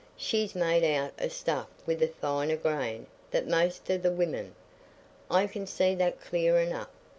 She's 0.17 0.55
made 0.55 0.83
out 0.97 1.11
o' 1.21 1.27
stuff 1.27 1.67
with 1.85 2.01
a 2.01 2.07
finer 2.07 2.55
grain 2.55 3.05
than 3.29 3.51
most 3.51 3.87
o' 3.91 3.99
the 3.99 4.09
women; 4.11 4.55
I 5.29 5.45
can 5.45 5.67
see 5.67 5.93
that 5.93 6.19
clear 6.19 6.57
enough. 6.57 6.89